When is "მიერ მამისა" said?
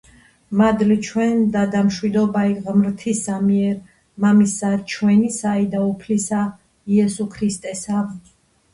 3.51-4.75